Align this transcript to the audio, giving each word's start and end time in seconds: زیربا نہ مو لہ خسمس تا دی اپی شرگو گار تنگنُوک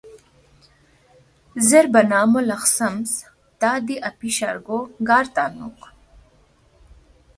زیربا 1.67 2.01
نہ 2.09 2.19
مو 2.31 2.39
لہ 2.47 2.57
خسمس 2.61 3.11
تا 3.59 3.71
دی 3.85 3.95
اپی 4.09 4.29
شرگو 4.37 4.79
گار 5.07 5.25
تنگنُوک 5.35 5.79